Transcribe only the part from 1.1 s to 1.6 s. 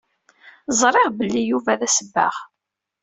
belli